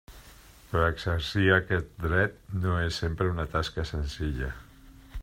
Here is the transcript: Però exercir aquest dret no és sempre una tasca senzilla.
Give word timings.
Però 0.69 0.79
exercir 0.93 1.43
aquest 1.57 1.91
dret 2.07 2.41
no 2.65 2.79
és 2.87 2.99
sempre 3.05 3.29
una 3.35 3.49
tasca 3.53 3.89
senzilla. 3.91 4.51